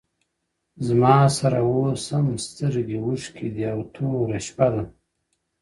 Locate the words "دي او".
3.55-3.79